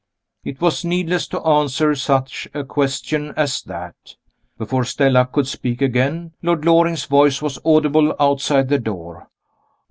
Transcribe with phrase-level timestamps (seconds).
[0.43, 4.15] It was needless to answer such a question as that.
[4.57, 9.29] Before Stella could speak again, Lord Loring's voice was audible outside the door.